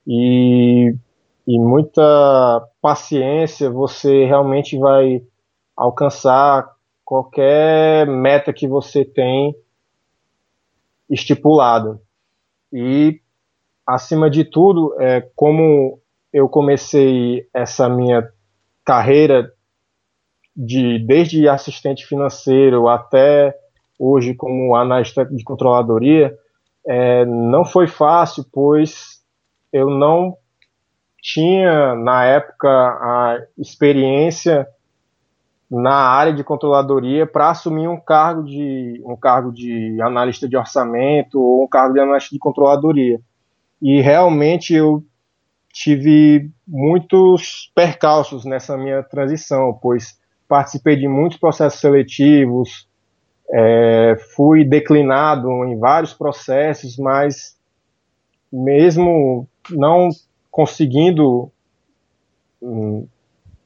e, 0.05 0.93
e 1.47 1.59
muita 1.59 2.69
paciência, 2.81 3.71
você 3.71 4.25
realmente 4.25 4.77
vai 4.77 5.23
alcançar 5.77 6.69
qualquer 7.05 8.07
meta 8.07 8.53
que 8.53 8.67
você 8.67 9.05
tem 9.05 9.55
estipulado. 11.09 12.01
E, 12.73 13.21
acima 13.87 14.29
de 14.29 14.45
tudo, 14.45 14.97
é, 15.01 15.21
como 15.37 16.01
eu 16.33 16.49
comecei 16.49 17.49
essa 17.55 17.89
minha 17.89 18.29
carreira 18.85 19.53
de 20.57 20.99
desde 20.99 21.49
assistente 21.49 22.07
financeiro 22.07 22.89
até 22.89 23.55
hoje 23.99 24.35
como 24.35 24.75
analista 24.75 25.25
de 25.25 25.45
controladoria, 25.45 26.37
é, 26.87 27.25
não 27.25 27.65
foi 27.65 27.87
fácil, 27.87 28.45
pois 28.53 29.23
eu 29.73 29.91
não 29.91 30.37
tinha 31.21 31.95
na 31.95 32.25
época 32.25 32.69
a 32.69 33.39
experiência 33.59 34.67
na 35.71 35.95
área 35.95 36.33
de 36.33 36.45
controladoria 36.45 37.27
para 37.27 37.51
assumir 37.51 37.89
um 37.89 37.99
cargo 37.99 38.45
de 38.45 39.03
um 39.05 39.17
cargo 39.17 39.53
de 39.53 40.01
analista 40.01 40.49
de 40.49 40.57
orçamento 40.57 41.41
ou 41.41 41.65
um 41.65 41.69
cargo 41.69 41.95
de 41.95 42.01
analista 42.01 42.35
de 42.35 42.39
controladoria. 42.39 43.21
E 43.83 44.01
realmente 44.01 44.75
eu 44.75 45.05
tive 45.73 46.51
muitos 46.67 47.71
percalços 47.75 48.45
nessa 48.45 48.77
minha 48.77 49.03
transição, 49.03 49.79
pois 49.83 50.19
participei 50.49 50.97
de 50.97 51.09
muitos 51.09 51.39
processos 51.39 51.81
seletivos, 51.81 52.89
é, 53.51 54.17
fui 54.35 54.65
declinado 54.65 55.49
em 55.65 55.79
vários 55.79 56.15
processos, 56.15 56.97
mas 56.97 57.57
mesmo 58.51 59.47
não 59.71 60.09
conseguindo 60.51 61.51
hum, 62.63 63.07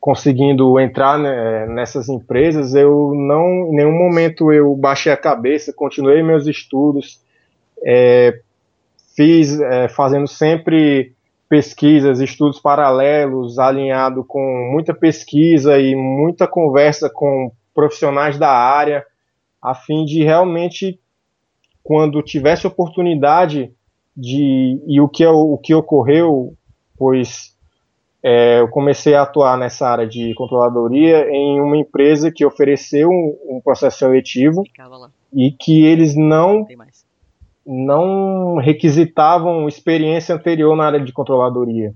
conseguindo 0.00 0.80
entrar 0.80 1.18
né, 1.18 1.66
nessas 1.66 2.08
empresas, 2.08 2.74
eu 2.74 3.12
não, 3.14 3.68
em 3.68 3.76
nenhum 3.76 3.92
momento 3.92 4.50
eu 4.50 4.74
baixei 4.74 5.12
a 5.12 5.16
cabeça, 5.16 5.74
continuei 5.74 6.22
meus 6.22 6.46
estudos, 6.46 7.20
é, 7.84 8.40
fiz 9.14 9.60
é, 9.60 9.88
fazendo 9.88 10.26
sempre 10.26 11.12
pesquisas, 11.50 12.20
estudos 12.20 12.58
paralelos, 12.58 13.58
alinhado 13.58 14.24
com 14.24 14.70
muita 14.72 14.94
pesquisa 14.94 15.78
e 15.78 15.94
muita 15.94 16.46
conversa 16.46 17.10
com 17.10 17.52
profissionais 17.74 18.38
da 18.38 18.50
área, 18.50 19.04
a 19.60 19.74
fim 19.74 20.06
de 20.06 20.22
realmente, 20.22 20.98
quando 21.82 22.22
tivesse 22.22 22.66
oportunidade 22.66 23.70
de 24.16 24.80
e 24.86 25.00
o 25.00 25.08
que 25.08 25.26
o 25.26 25.58
que 25.58 25.74
ocorreu, 25.74 26.54
pois 26.96 27.54
é, 28.22 28.61
eu 28.61 28.68
comecei 28.68 29.14
a 29.14 29.22
atuar 29.22 29.56
nessa 29.56 29.88
área 29.88 30.06
de 30.06 30.35
controladoria 30.35 31.28
em 31.30 31.61
uma 31.61 31.76
empresa 31.76 32.30
que 32.30 32.44
ofereceu 32.44 33.09
um, 33.09 33.56
um 33.56 33.61
processo 33.62 33.98
seletivo 33.98 34.62
e 35.33 35.50
que 35.50 35.85
eles 35.85 36.14
não 36.14 36.66
não 37.64 38.56
requisitavam 38.56 39.68
experiência 39.68 40.35
anterior 40.35 40.74
na 40.74 40.87
área 40.87 41.00
de 41.00 41.12
controladoria. 41.12 41.94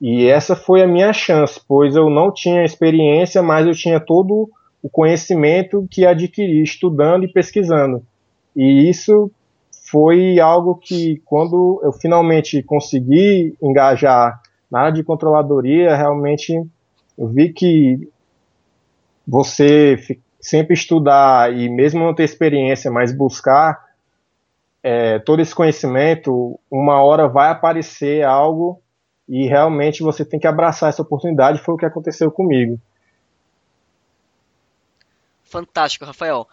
E 0.00 0.26
essa 0.26 0.54
foi 0.54 0.82
a 0.82 0.86
minha 0.86 1.12
chance, 1.12 1.58
pois 1.66 1.96
eu 1.96 2.10
não 2.10 2.30
tinha 2.32 2.64
experiência, 2.64 3.42
mas 3.42 3.66
eu 3.66 3.72
tinha 3.72 3.98
todo 3.98 4.50
o 4.82 4.88
conhecimento 4.90 5.86
que 5.90 6.04
adquiri 6.04 6.62
estudando 6.62 7.24
e 7.24 7.32
pesquisando. 7.32 8.02
E 8.54 8.88
isso 8.88 9.30
foi 9.90 10.38
algo 10.38 10.74
que, 10.74 11.22
quando 11.24 11.80
eu 11.82 11.92
finalmente 11.92 12.62
consegui 12.62 13.56
engajar 13.62 14.42
na 14.74 14.80
área 14.80 14.92
de 14.92 15.04
controladoria, 15.04 15.94
realmente 15.94 16.52
eu 17.16 17.28
vi 17.28 17.52
que 17.52 18.10
você 19.24 19.96
sempre 20.40 20.74
estudar 20.74 21.54
e 21.54 21.68
mesmo 21.68 22.00
não 22.00 22.12
ter 22.12 22.24
experiência, 22.24 22.90
mas 22.90 23.16
buscar 23.16 23.94
é, 24.82 25.20
todo 25.20 25.40
esse 25.40 25.54
conhecimento, 25.54 26.58
uma 26.68 27.00
hora 27.00 27.28
vai 27.28 27.50
aparecer 27.50 28.24
algo 28.24 28.82
e 29.28 29.46
realmente 29.46 30.02
você 30.02 30.24
tem 30.24 30.40
que 30.40 30.46
abraçar 30.48 30.88
essa 30.88 31.02
oportunidade. 31.02 31.62
Foi 31.62 31.74
o 31.74 31.78
que 31.78 31.86
aconteceu 31.86 32.28
comigo. 32.32 32.76
Fantástico, 35.44 36.04
Rafael. 36.04 36.48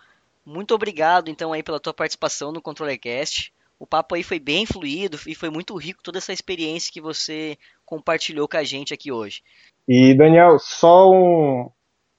Muito 0.45 0.75
obrigado 0.75 1.27
então 1.27 1.51
aí 1.53 1.63
pela 1.63 1.79
tua 1.79 1.93
participação 1.93 2.51
no 2.51 2.61
ControllerCast. 2.61 3.51
O 3.81 3.87
papo 3.87 4.13
aí 4.13 4.21
foi 4.21 4.39
bem 4.39 4.63
fluido 4.63 5.19
e 5.25 5.33
foi 5.33 5.49
muito 5.49 5.75
rico 5.75 6.03
toda 6.03 6.19
essa 6.19 6.31
experiência 6.31 6.93
que 6.93 7.01
você 7.01 7.57
compartilhou 7.91 8.47
com 8.47 8.55
a 8.55 8.63
gente 8.63 8.93
aqui 8.93 9.11
hoje. 9.11 9.41
E 9.85 10.13
Daniel, 10.13 10.57
só 10.59 11.11
um, 11.11 11.69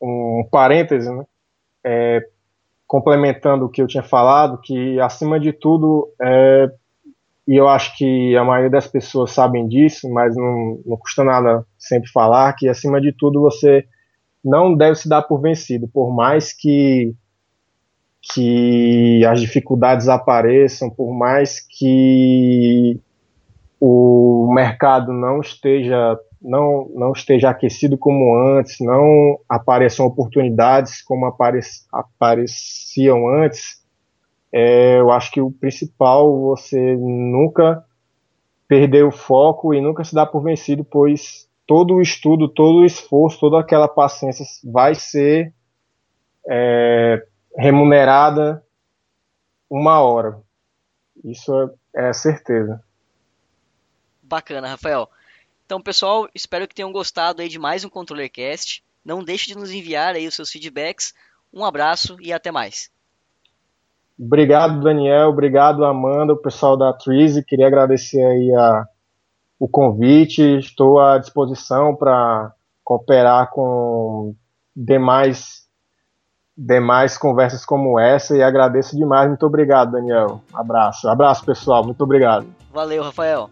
um 0.02 0.46
parêntese, 0.52 1.10
né? 1.10 1.24
É, 1.82 2.28
complementando 2.86 3.64
o 3.64 3.70
que 3.70 3.80
eu 3.80 3.86
tinha 3.86 4.02
falado, 4.02 4.60
que 4.60 5.00
acima 5.00 5.40
de 5.40 5.50
tudo, 5.50 6.12
é, 6.20 6.70
e 7.48 7.56
eu 7.56 7.66
acho 7.68 7.96
que 7.96 8.36
a 8.36 8.44
maioria 8.44 8.68
das 8.68 8.86
pessoas 8.86 9.30
sabem 9.30 9.66
disso, 9.66 10.10
mas 10.10 10.36
não, 10.36 10.78
não 10.84 10.96
custa 10.98 11.24
nada 11.24 11.64
sempre 11.78 12.10
falar, 12.10 12.52
que 12.52 12.68
acima 12.68 13.00
de 13.00 13.10
tudo 13.10 13.40
você 13.40 13.86
não 14.44 14.74
deve 14.76 14.96
se 14.96 15.08
dar 15.08 15.22
por 15.22 15.40
vencido, 15.40 15.88
por 15.88 16.14
mais 16.14 16.52
que 16.52 17.14
que 18.34 19.24
as 19.24 19.40
dificuldades 19.40 20.08
apareçam, 20.08 20.88
por 20.88 21.12
mais 21.12 21.58
que 21.58 23.00
o 23.84 24.48
mercado 24.54 25.12
não 25.12 25.40
esteja 25.40 26.16
não, 26.40 26.88
não 26.94 27.10
esteja 27.10 27.50
aquecido 27.50 27.98
como 27.98 28.36
antes, 28.36 28.76
não 28.78 29.40
apareçam 29.48 30.06
oportunidades 30.06 31.02
como 31.02 31.26
apare, 31.26 31.58
apareciam 31.92 33.28
antes, 33.28 33.82
é, 34.52 35.00
eu 35.00 35.10
acho 35.10 35.32
que 35.32 35.40
o 35.40 35.50
principal 35.50 36.40
você 36.40 36.96
nunca 36.96 37.84
perder 38.68 39.04
o 39.04 39.10
foco 39.10 39.74
e 39.74 39.80
nunca 39.80 40.04
se 40.04 40.14
dar 40.14 40.26
por 40.26 40.44
vencido, 40.44 40.84
pois 40.84 41.48
todo 41.66 41.94
o 41.94 42.00
estudo, 42.00 42.48
todo 42.48 42.78
o 42.78 42.84
esforço, 42.84 43.40
toda 43.40 43.58
aquela 43.58 43.88
paciência 43.88 44.44
vai 44.64 44.94
ser 44.94 45.52
é, 46.48 47.20
remunerada 47.56 48.62
uma 49.68 50.00
hora. 50.00 50.40
Isso 51.24 51.52
é, 51.96 52.08
é 52.08 52.12
certeza. 52.12 52.80
Bacana, 54.32 54.66
Rafael. 54.66 55.10
Então, 55.66 55.78
pessoal, 55.78 56.26
espero 56.34 56.66
que 56.66 56.74
tenham 56.74 56.90
gostado 56.90 57.42
aí 57.42 57.50
de 57.50 57.58
mais 57.58 57.84
um 57.84 57.90
ControllerCast. 57.90 58.82
Não 59.04 59.22
deixe 59.22 59.48
de 59.48 59.58
nos 59.58 59.70
enviar 59.70 60.14
aí 60.14 60.26
os 60.26 60.34
seus 60.34 60.50
feedbacks. 60.50 61.12
Um 61.52 61.62
abraço 61.66 62.16
e 62.18 62.32
até 62.32 62.50
mais. 62.50 62.90
Obrigado, 64.18 64.80
Daniel. 64.80 65.28
Obrigado, 65.28 65.84
Amanda, 65.84 66.32
o 66.32 66.40
pessoal 66.40 66.78
da 66.78 66.94
Trize. 66.94 67.44
Queria 67.44 67.66
agradecer 67.66 68.24
aí 68.24 68.54
a, 68.54 68.86
o 69.58 69.68
convite. 69.68 70.40
Estou 70.56 70.98
à 70.98 71.18
disposição 71.18 71.94
para 71.94 72.54
cooperar 72.82 73.50
com 73.50 74.34
demais 74.74 75.60
demais 76.56 77.18
conversas 77.18 77.66
como 77.66 78.00
essa 78.00 78.34
e 78.34 78.42
agradeço 78.42 78.96
demais. 78.96 79.28
Muito 79.28 79.44
obrigado, 79.44 79.92
Daniel. 79.92 80.40
Abraço. 80.54 81.06
Abraço, 81.06 81.44
pessoal. 81.44 81.84
Muito 81.84 82.02
obrigado. 82.02 82.46
Valeu, 82.72 83.02
Rafael. 83.02 83.50